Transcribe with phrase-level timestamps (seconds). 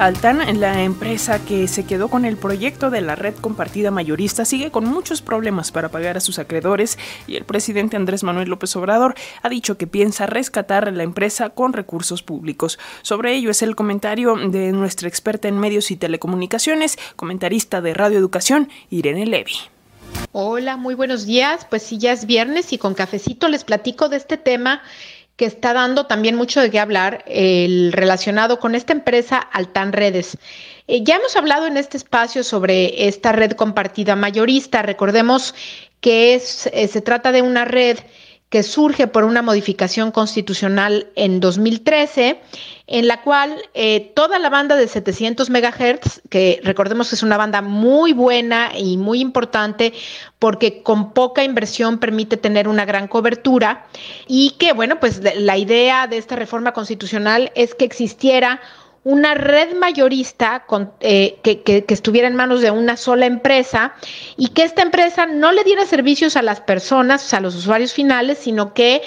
[0.00, 4.70] Altan, la empresa que se quedó con el proyecto de la red compartida mayorista, sigue
[4.70, 9.14] con muchos problemas para pagar a sus acreedores y el presidente Andrés Manuel López Obrador
[9.42, 12.78] ha dicho que piensa rescatar la empresa con recursos públicos.
[13.02, 18.18] Sobre ello es el comentario de nuestra experta en medios y telecomunicaciones, comentarista de Radio
[18.18, 19.52] Educación, Irene Levy.
[20.32, 21.66] Hola, muy buenos días.
[21.68, 24.80] Pues sí, ya es viernes y con cafecito les platico de este tema
[25.40, 30.36] que está dando también mucho de qué hablar el relacionado con esta empresa Altan Redes.
[30.86, 34.82] Eh, ya hemos hablado en este espacio sobre esta red compartida mayorista.
[34.82, 35.54] Recordemos
[36.02, 37.96] que es, eh, se trata de una red
[38.50, 42.40] que surge por una modificación constitucional en 2013,
[42.88, 47.36] en la cual eh, toda la banda de 700 megahertz, que recordemos que es una
[47.36, 49.92] banda muy buena y muy importante,
[50.40, 53.86] porque con poca inversión permite tener una gran cobertura,
[54.26, 58.60] y que, bueno, pues la idea de esta reforma constitucional es que existiera
[59.02, 63.94] una red mayorista con, eh, que, que, estuviera en manos de una sola empresa
[64.36, 68.38] y que esta empresa no le diera servicios a las personas, a los usuarios finales,
[68.38, 69.00] sino que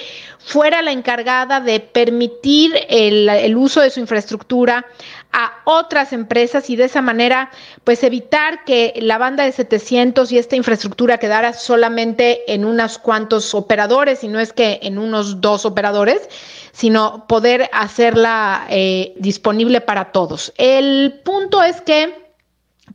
[0.46, 4.86] fuera la encargada de permitir el, el uso de su infraestructura
[5.32, 7.50] a otras empresas y de esa manera
[7.84, 13.56] pues evitar que la banda de 700 y esta infraestructura quedara solamente en unos cuantos
[13.56, 16.30] operadores y no es que en unos dos operadores,
[16.72, 20.54] sino poder hacerla eh, disponible para todos.
[20.58, 22.22] El punto es que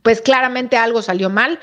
[0.01, 1.59] pues claramente algo salió mal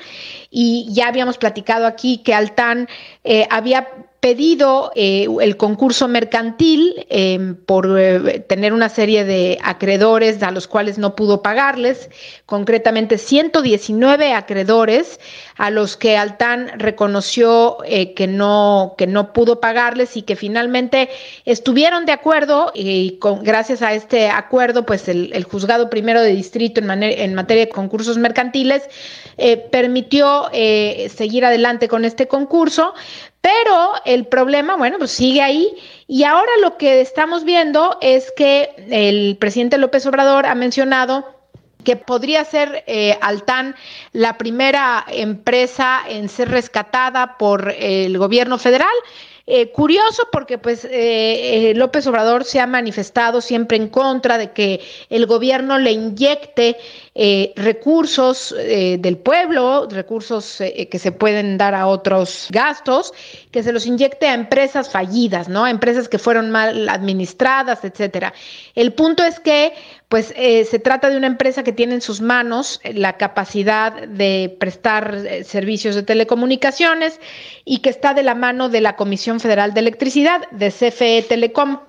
[0.51, 2.87] y ya habíamos platicado aquí que Altan
[3.23, 3.87] eh, había
[4.19, 10.67] pedido eh, el concurso mercantil em, por eh, tener una serie de acreedores a los
[10.67, 12.09] cuales no pudo pagarles,
[12.45, 15.19] concretamente 119 acreedores
[15.55, 21.09] a los que Altán reconoció eh, que, no, que no pudo pagarles y que finalmente
[21.45, 26.81] estuvieron de acuerdo y con, gracias a este acuerdo, pues el, juzgado primero de distrito
[26.81, 28.83] en, en materia de concursos mercantiles
[29.71, 32.93] permitió seguir adelante con este concurso,
[33.41, 35.73] pero el problema, bueno, pues sigue ahí.
[36.07, 41.37] Y ahora lo que estamos viendo es que el presidente López Obrador ha mencionado
[41.83, 43.75] que podría ser eh, Altán
[44.11, 48.89] la primera empresa en ser rescatada por el gobierno federal.
[49.49, 54.81] Eh, curioso porque pues eh, López Obrador se ha manifestado siempre en contra de que
[55.09, 56.75] el gobierno le inyecte
[57.19, 63.11] eh, recursos eh, del pueblo, recursos eh, que se pueden dar a otros gastos,
[63.49, 65.65] que se los inyecte a empresas fallidas, ¿no?
[65.65, 68.35] A empresas que fueron mal administradas, etcétera.
[68.75, 69.73] El punto es que,
[70.09, 75.43] pues, se trata de una empresa que tiene en sus manos la capacidad de prestar
[75.43, 77.19] servicios de telecomunicaciones
[77.65, 81.79] y que está de la mano de la Comisión Federal de Electricidad, de CFE Telecom.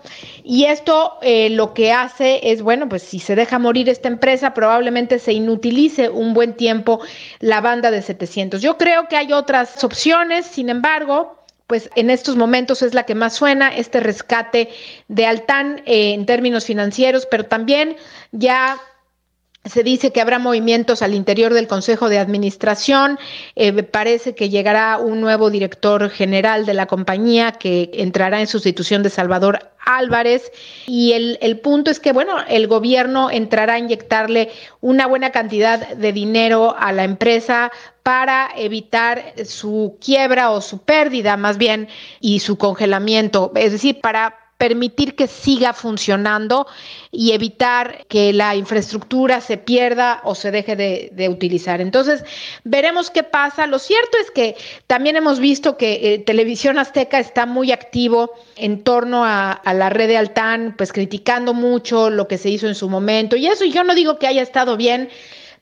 [0.42, 5.20] Y esto lo que hace es, bueno, pues si se deja morir esta empresa, probablemente
[5.20, 7.00] se inutilice un buen tiempo
[7.38, 8.60] la banda de 700.
[8.60, 11.36] Yo creo que hay otras opciones, sin embargo,
[11.68, 14.70] pues en estos momentos es la que más suena, este rescate
[15.06, 17.96] de Altán eh, en términos financieros, pero también
[18.32, 18.78] ya
[19.64, 23.18] se dice que habrá movimientos al interior del Consejo de Administración.
[23.54, 29.02] Eh, parece que llegará un nuevo director general de la compañía que entrará en sustitución
[29.02, 30.50] de Salvador Álvarez.
[30.86, 35.88] Y el, el, punto es que, bueno, el gobierno entrará a inyectarle una buena cantidad
[35.88, 37.70] de dinero a la empresa
[38.02, 41.88] para evitar su quiebra o su pérdida más bien
[42.20, 46.66] y su congelamiento, es decir, para permitir que siga funcionando
[47.12, 51.80] y evitar que la infraestructura se pierda o se deje de, utilizar.
[51.80, 52.24] Entonces,
[52.64, 53.68] veremos qué pasa.
[53.68, 54.56] Lo cierto es que
[54.88, 60.08] también hemos visto que eh, Televisión Azteca está muy activo en torno a, la red
[60.08, 63.36] de Altán, pues criticando mucho lo que se hizo en su momento.
[63.36, 65.08] Y eso yo no digo que haya estado bien,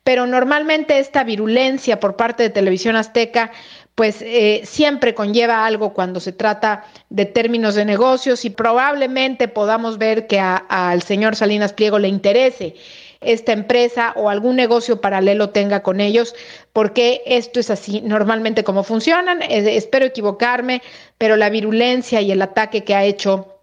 [0.04, 3.52] pero normalmente esta virulencia por parte de Televisión Azteca
[3.96, 9.96] pues eh, siempre conlleva algo cuando se trata de términos de negocios y probablemente podamos
[9.96, 12.76] ver que al señor Salinas Pliego le interese
[13.22, 16.34] esta empresa o algún negocio paralelo tenga con ellos,
[16.74, 19.40] porque esto es así normalmente como funcionan.
[19.48, 20.82] Espero equivocarme,
[21.16, 23.55] pero la virulencia y el ataque que ha hecho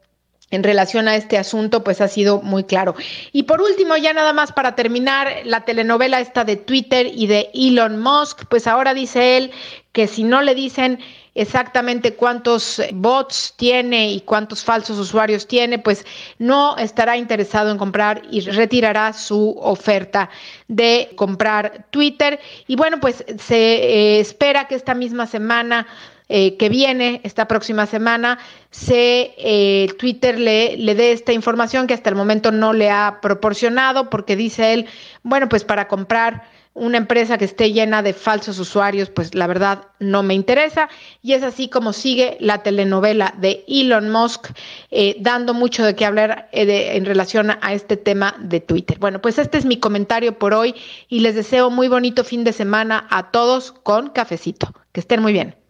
[0.56, 2.96] en relación a este asunto, pues ha sido muy claro.
[3.32, 7.50] Y por último, ya nada más para terminar, la telenovela esta de Twitter y de
[7.54, 9.52] Elon Musk, pues ahora dice él
[9.92, 11.00] que si no le dicen
[11.36, 16.06] exactamente cuántos bots tiene y cuántos falsos usuarios tiene, pues
[16.40, 20.30] no estará interesado en comprar y retirará su oferta
[20.68, 22.40] de comprar Twitter.
[22.68, 25.88] Y bueno, pues se eh, espera que esta misma semana
[26.30, 28.40] eh, que viene, esta próxima semana,
[28.72, 33.20] se eh, Twitter le, le dé esta información que hasta el momento no le ha
[33.22, 34.88] proporcionado, porque dice él,
[35.24, 36.44] bueno, pues para comprar
[36.76, 40.90] una empresa que esté llena de falsos usuarios, pues la verdad no me interesa.
[41.22, 44.48] Y es así como sigue la telenovela de Elon Musk,
[44.90, 48.98] eh, dando mucho de qué hablar eh, en relación a este tema de Twitter.
[49.00, 50.76] Bueno, pues este es mi comentario por hoy
[51.10, 54.74] y les deseo muy bonito fin de semana a todos con cafecito.
[54.92, 55.63] Que estén muy bien.